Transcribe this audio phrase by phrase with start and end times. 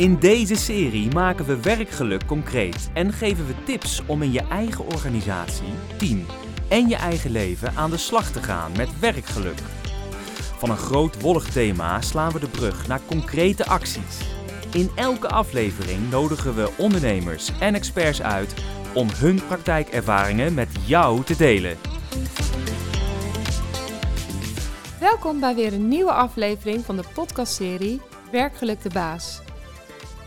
[0.00, 4.84] In deze serie maken we werkgeluk concreet en geven we tips om in je eigen
[4.84, 6.26] organisatie, team
[6.68, 9.58] en je eigen leven aan de slag te gaan met werkgeluk.
[10.58, 14.18] Van een groot wollig thema slaan we de brug naar concrete acties.
[14.72, 18.54] In elke aflevering nodigen we ondernemers en experts uit
[18.94, 21.76] om hun praktijkervaringen met jou te delen.
[25.00, 29.40] Welkom bij weer een nieuwe aflevering van de podcastserie Werkgeluk de Baas.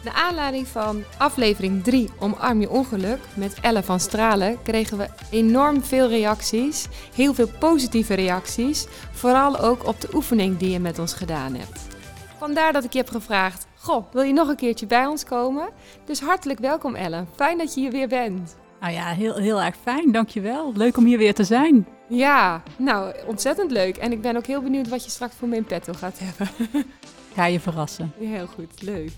[0.03, 5.83] Naar aanleiding van aflevering 3 Omarm je ongeluk met Elle van Stralen kregen we enorm
[5.83, 11.13] veel reacties, heel veel positieve reacties, vooral ook op de oefening die je met ons
[11.13, 11.87] gedaan hebt.
[12.37, 15.69] Vandaar dat ik je heb gevraagd, goh, wil je nog een keertje bij ons komen?
[16.05, 18.55] Dus hartelijk welkom Elle, fijn dat je hier weer bent.
[18.79, 20.71] Nou ja, heel, heel erg fijn, dankjewel.
[20.75, 21.87] Leuk om hier weer te zijn.
[22.07, 23.97] Ja, nou, ontzettend leuk.
[23.97, 26.47] En ik ben ook heel benieuwd wat je straks voor me in petto gaat hebben.
[27.33, 28.13] Ga je verrassen.
[28.19, 29.11] Heel goed, leuk.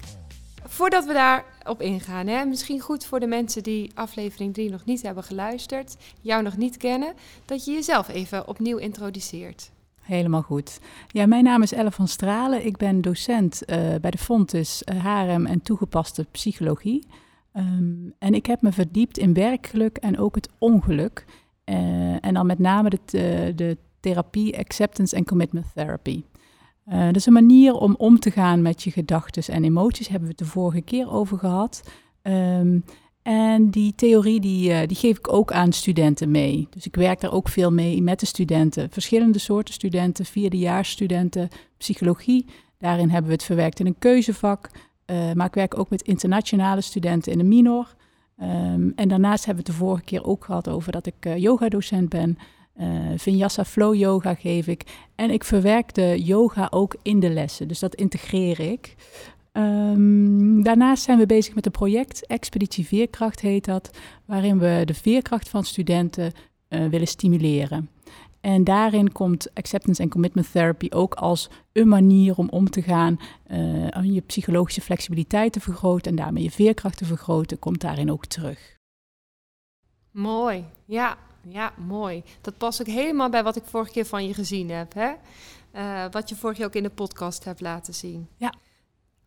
[0.67, 5.01] Voordat we daarop ingaan, hè, misschien goed voor de mensen die aflevering 3 nog niet
[5.01, 7.13] hebben geluisterd, jou nog niet kennen,
[7.45, 9.71] dat je jezelf even opnieuw introduceert.
[10.01, 10.79] Helemaal goed.
[11.07, 12.65] Ja, mijn naam is Elle van Stralen.
[12.65, 17.07] Ik ben docent uh, bij de Fontes HRM en toegepaste psychologie.
[17.53, 21.25] Um, en ik heb me verdiept in werkgeluk en ook het ongeluk.
[21.65, 26.23] Uh, en dan met name de, de therapie Acceptance and Commitment Therapy.
[26.85, 30.07] Uh, dat is een manier om om te gaan met je gedachten en emoties.
[30.07, 31.83] Hebben we het de vorige keer over gehad.
[32.21, 32.83] Um,
[33.21, 36.67] en die theorie die, uh, die geef ik ook aan studenten mee.
[36.69, 38.89] Dus ik werk daar ook veel mee met de studenten.
[38.89, 42.45] Verschillende soorten studenten, vierdejaarsstudenten, psychologie.
[42.77, 44.69] Daarin hebben we het verwerkt in een keuzevak.
[45.05, 47.95] Uh, maar ik werk ook met internationale studenten in de minor.
[48.41, 51.37] Um, en daarnaast hebben we het de vorige keer ook gehad over dat ik uh,
[51.37, 52.37] yogadocent ben.
[52.79, 54.83] Uh, Vinyasa Flow Yoga geef ik.
[55.15, 57.67] En ik verwerk de yoga ook in de lessen.
[57.67, 58.95] Dus dat integreer ik.
[59.51, 64.93] Um, daarnaast zijn we bezig met een project, Expeditie Veerkracht heet dat, waarin we de
[64.93, 66.31] veerkracht van studenten
[66.69, 67.89] uh, willen stimuleren.
[68.41, 73.19] En daarin komt acceptance en commitment therapy ook als een manier om om te gaan,
[73.89, 78.25] aan je psychologische flexibiliteit te vergroten en daarmee je veerkracht te vergroten, komt daarin ook
[78.25, 78.77] terug.
[80.11, 81.17] Mooi, ja,
[81.47, 82.23] ja, mooi.
[82.41, 84.93] Dat past ook helemaal bij wat ik vorige keer van je gezien heb.
[84.93, 85.13] Hè?
[85.75, 88.27] Uh, wat je vorige keer ook in de podcast hebt laten zien.
[88.37, 88.53] Ja.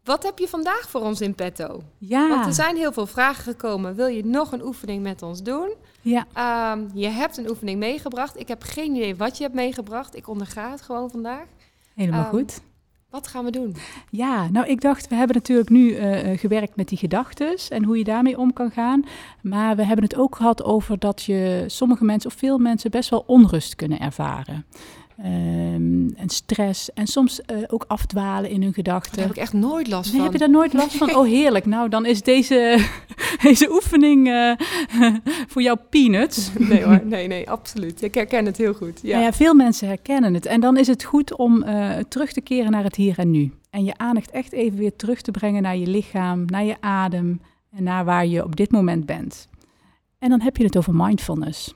[0.04, 1.82] Wat heb je vandaag voor ons in petto?
[1.98, 2.28] Ja.
[2.28, 3.94] Want er zijn heel veel vragen gekomen.
[3.94, 5.74] Wil je nog een oefening met ons doen?
[6.00, 6.26] Ja.
[6.72, 8.40] Um, je hebt een oefening meegebracht.
[8.40, 10.16] Ik heb geen idee wat je hebt meegebracht.
[10.16, 11.46] Ik onderga het gewoon vandaag.
[11.94, 12.60] Helemaal um, goed.
[13.10, 13.76] Wat gaan we doen?
[14.10, 17.98] Ja, nou ik dacht, we hebben natuurlijk nu uh, gewerkt met die gedachten en hoe
[17.98, 19.04] je daarmee om kan gaan.
[19.42, 23.10] Maar we hebben het ook gehad over dat je sommige mensen of veel mensen best
[23.10, 24.64] wel onrust kunnen ervaren.
[25.24, 29.16] Um, en stress en soms uh, ook afdwalen in hun gedachten.
[29.16, 30.22] Daar heb ik echt nooit last nee, van.
[30.22, 31.16] Heb je daar nooit last van?
[31.16, 31.66] Oh, heerlijk.
[31.66, 32.86] Nou, dan is deze,
[33.42, 34.52] deze oefening uh,
[35.50, 36.50] voor jou peanuts.
[36.68, 38.02] Nee hoor, nee, nee, absoluut.
[38.02, 39.00] Ik herken het heel goed.
[39.02, 39.12] Ja.
[39.12, 40.46] Nou ja, veel mensen herkennen het.
[40.46, 43.52] En dan is het goed om uh, terug te keren naar het hier en nu.
[43.70, 47.40] En je aandacht echt even weer terug te brengen naar je lichaam, naar je adem
[47.70, 49.48] en naar waar je op dit moment bent.
[50.18, 51.74] En dan heb je het over mindfulness.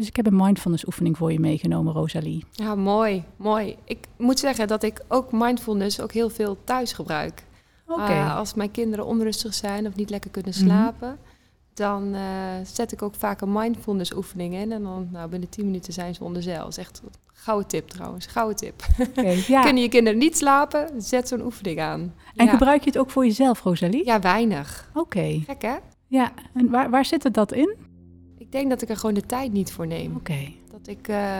[0.00, 2.44] Dus ik heb een mindfulness oefening voor je meegenomen, Rosalie.
[2.50, 3.76] Ja, mooi, mooi.
[3.84, 7.42] Ik moet zeggen dat ik ook mindfulness ook heel veel thuis gebruik.
[7.86, 8.16] Okay.
[8.16, 11.74] Uh, als mijn kinderen onrustig zijn of niet lekker kunnen slapen, mm -hmm.
[11.74, 12.20] dan uh,
[12.64, 14.72] zet ik ook vaak een mindfulness oefening in.
[14.72, 16.62] En dan nou, binnen 10 minuten zijn ze onder zeil.
[16.62, 18.82] Dat is echt een gouden tip trouwens, gouden tip.
[19.08, 19.62] Okay, ja.
[19.62, 22.14] Kunnen je kinderen niet slapen, zet zo'n oefening aan.
[22.34, 22.52] En ja.
[22.52, 24.04] gebruik je het ook voor jezelf, Rosalie?
[24.04, 24.88] Ja, weinig.
[24.90, 25.00] Oké.
[25.00, 25.42] Okay.
[25.46, 25.76] Gek hè?
[26.06, 27.88] Ja, en waar, waar zit het dat in?
[28.50, 30.16] Ik denk dat ik er gewoon de tijd niet voor neem.
[30.16, 30.32] Oké.
[30.32, 30.56] Okay.
[30.70, 31.38] Dat ik uh,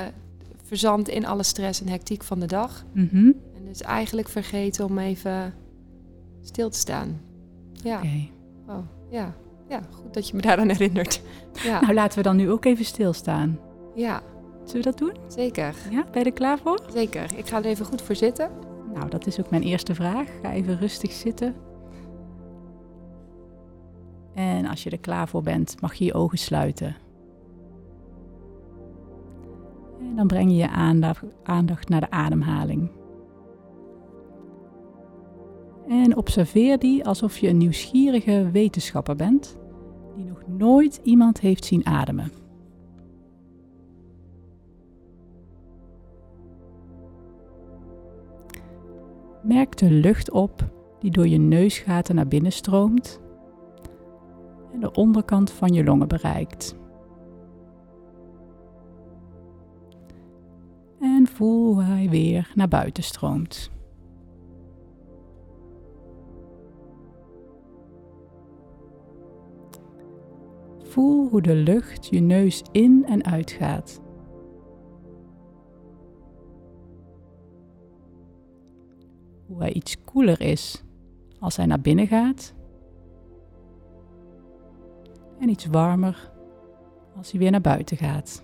[0.63, 2.85] verzand in alle stress en hectiek van de dag.
[2.93, 3.35] -hmm.
[3.57, 5.55] En dus eigenlijk vergeten om even
[6.43, 7.21] stil te staan.
[7.73, 7.97] Ja.
[7.97, 8.31] Okay.
[8.67, 8.79] Oh,
[9.11, 9.35] ja.
[9.69, 11.21] Ja, goed dat je me daaraan herinnert.
[11.65, 11.81] Ja.
[11.81, 13.59] Nou, laten we dan nu ook even stilstaan.
[13.95, 14.23] Ja.
[14.65, 15.17] Zullen we dat doen?
[15.29, 15.75] Zeker.
[15.91, 16.81] Ja, ben je er klaar voor?
[16.93, 17.31] Zeker.
[17.37, 18.51] Ik ga er even goed voor zitten.
[18.95, 20.29] Nou, dat is ook mijn eerste vraag.
[20.43, 21.55] Ga even rustig zitten.
[24.35, 26.97] En als je er klaar voor bent, mag je je ogen sluiten.
[30.01, 32.91] En dan breng je je aandacht, aandacht naar de ademhaling.
[35.89, 39.59] En observeer die alsof je een nieuwsgierige wetenschapper bent
[40.17, 42.33] die nog nooit iemand heeft zien ademen.
[49.43, 53.21] Merk de lucht op die door je neusgaten naar binnen stroomt
[54.73, 56.79] en de onderkant van je longen bereikt.
[61.01, 63.71] En voel hoe hij weer naar buiten stroomt.
[70.79, 74.01] Voel hoe de lucht je neus in en uit gaat.
[79.47, 80.85] Hoe hij iets koeler is
[81.39, 82.55] als hij naar binnen gaat
[85.41, 86.33] en iets warmer
[87.17, 88.43] als hij weer naar buiten gaat.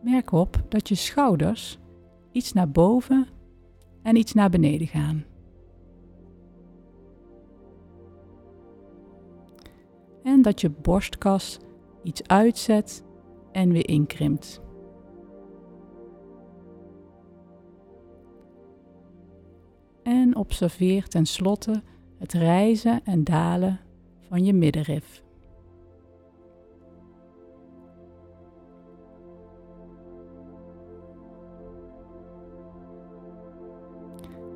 [0.00, 1.78] Merk op dat je schouders
[2.32, 3.26] iets naar boven
[4.02, 5.24] en iets naar beneden gaan.
[10.22, 11.58] En dat je borstkas
[12.02, 13.04] iets uitzet
[13.52, 14.60] en weer inkrimpt.
[20.08, 21.82] En observeer tenslotte
[22.18, 23.80] het rijzen en dalen
[24.28, 25.22] van je middenrif.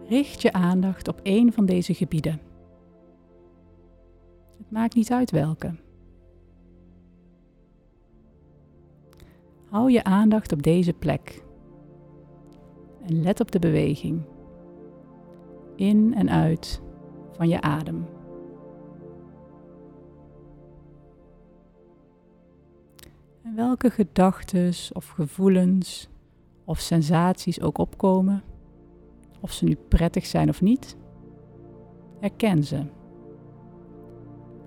[0.08, 2.40] Richt je aandacht op een van deze gebieden.
[4.58, 5.75] Het maakt niet uit welke.
[9.64, 11.44] Hou je aandacht op deze plek.
[13.06, 14.31] En let op de beweging.
[15.77, 16.83] In en uit
[17.33, 18.07] van je adem.
[23.43, 26.09] En welke gedachten of gevoelens
[26.65, 28.43] of sensaties ook opkomen,
[29.41, 30.97] of ze nu prettig zijn of niet,
[32.21, 32.83] herken ze.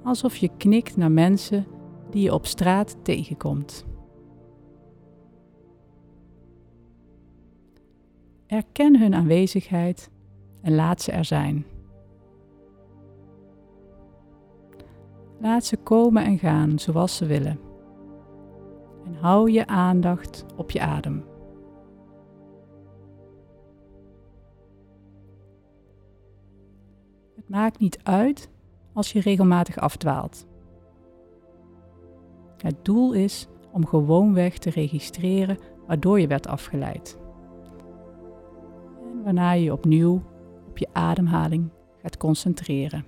[0.04, 1.66] Alsof je knikt naar mensen
[2.10, 3.86] die je op straat tegenkomt.
[8.48, 10.10] Erken hun aanwezigheid
[10.65, 11.65] en laat ze er zijn.
[15.39, 17.59] Laat ze komen en gaan zoals ze willen.
[19.06, 21.25] En hou je aandacht op je adem.
[27.35, 28.50] Het maakt niet uit
[28.94, 30.45] als je regelmatig afdwaalt.
[32.57, 35.57] Het doel is om gewoonweg te registreren
[35.88, 37.18] waardoor je werd afgeleid.
[39.11, 40.21] En waarna je opnieuw
[40.75, 41.69] op je ademhaling
[42.01, 43.06] gaat concentreren.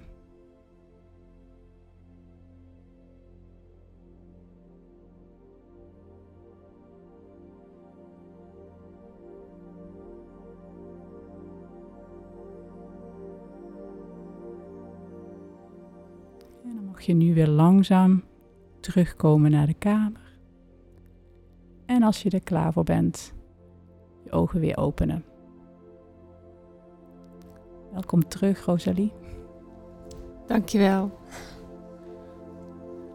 [16.63, 18.23] En dan mag je nu weer langzaam
[18.79, 20.37] terugkomen naar de kamer.
[21.85, 23.33] En als je er klaar voor bent,
[24.23, 25.26] je ogen weer openen.
[27.97, 29.13] Welkom terug, Rosalie.
[30.45, 31.11] Dankjewel.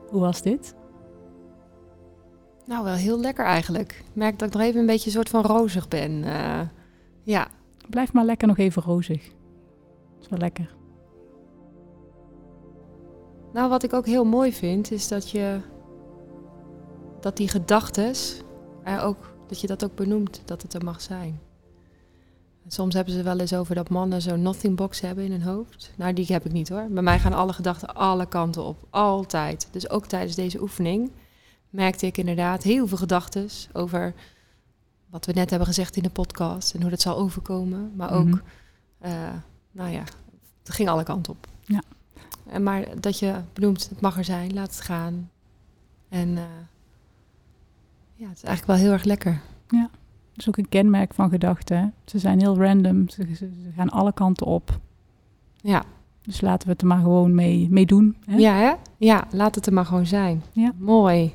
[0.08, 0.74] Hoe was dit?
[2.66, 3.92] Nou, wel heel lekker eigenlijk.
[3.92, 6.24] Ik merk dat ik nog even een beetje een soort van rozig ben.
[6.24, 6.60] Eh,
[7.22, 7.48] ja,
[7.90, 9.24] Blijf maar lekker nog even rozig.
[9.24, 10.74] Dat is wel lekker.
[13.52, 15.60] Nou, wat ik ook heel mooi vind, is dat je
[17.20, 18.42] dat die gedachtes
[18.82, 21.40] er ook, dat je dat ook benoemt, dat het er mag zijn.
[22.68, 25.92] Soms hebben ze wel eens over dat mannen zo'n nothing box hebben in hun hoofd.
[25.96, 26.86] Nou, die heb ik niet hoor.
[26.90, 29.68] Bij mij gaan alle gedachten alle kanten op, altijd.
[29.70, 31.10] Dus ook tijdens deze oefening
[31.70, 34.14] merkte ik inderdaad heel veel gedachten over
[35.10, 37.92] wat we net hebben gezegd in de podcast en hoe dat zal overkomen.
[37.96, 38.38] Maar ook, Mhm.
[38.98, 39.12] eh,
[39.72, 40.02] nou ja,
[40.62, 41.46] het ging alle kanten op.
[41.64, 41.82] Ja.
[42.46, 45.30] En maar dat je benoemt, het mag er zijn, laat het gaan.
[46.08, 46.42] En eh,
[48.14, 49.40] ja, het is eigenlijk wel heel erg lekker.
[50.34, 51.94] Dat is ook een kenmerk van gedachten.
[52.04, 53.08] Ze zijn heel random.
[53.08, 54.78] Ze, ze- ze gaan alle kanten op.
[55.60, 55.82] Ja,
[56.22, 58.16] Dus laten we het er maar gewoon mee, mee doen.
[58.26, 58.36] Hè?
[58.36, 58.72] ja, hè?
[58.96, 60.42] ja, laat het er maar gewoon zijn.
[60.52, 60.72] Ja.
[60.78, 61.34] Mooi.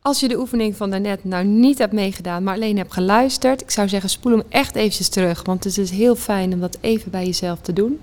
[0.00, 3.70] Als je de oefening van daarnet nou niet hebt meegedaan, maar alleen hebt geluisterd, ik
[3.70, 5.42] zou zeggen, spoel hem echt eventjes terug.
[5.44, 8.00] Want het is heel fijn om dat even bij jezelf te doen.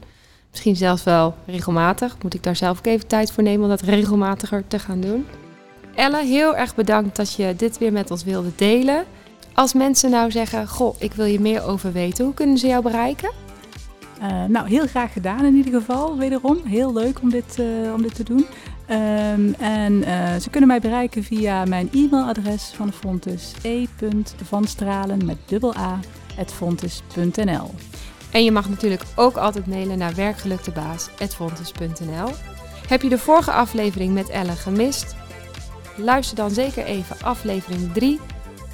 [0.52, 2.18] Misschien zelfs wel regelmatig.
[2.24, 5.26] Moet ik daar zelf ook even tijd voor nemen om dat regelmatiger te gaan doen.
[5.96, 9.04] Elle, heel erg bedankt dat je dit weer met ons wilde delen.
[9.56, 12.84] Als mensen nou zeggen, goh, ik wil je meer over weten, hoe kunnen ze jou
[12.84, 13.32] bereiken?
[14.22, 16.58] Eh, nou, heel graag gedaan in ieder geval, wederom.
[16.66, 18.46] Heel leuk om dit, eh, om dit te doen.
[18.86, 25.38] Ehm, en eh, ze kunnen mij bereiken via mijn e-mailadres van de Fontes e.vanstralen met
[25.46, 26.00] dubbel a
[26.46, 27.72] fontes.nl.
[28.32, 32.30] En je mag natuurlijk ook altijd mailen naar werkgeluktebaas.fontes.nl.
[32.88, 35.16] Heb je de vorige aflevering met Ellen gemist?
[35.98, 38.20] Luister dan zeker even aflevering 3,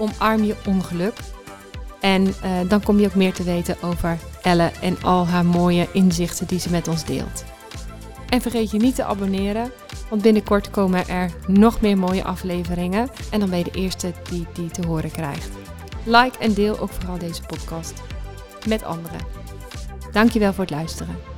[0.01, 1.13] Omarm je ongeluk.
[1.99, 5.87] En eh, dan kom je ook meer te weten over Elle en al haar mooie
[5.93, 7.43] inzichten die ze met ons deelt.
[8.29, 9.71] En vergeet je niet te abonneren,
[10.09, 13.09] want binnenkort komen er nog meer mooie afleveringen.
[13.31, 15.49] En dan ben je de eerste die die te horen krijgt.
[16.03, 18.01] Like en deel ook vooral deze podcast
[18.67, 19.19] met anderen.
[20.11, 21.30] Dankjewel voor het luisteren.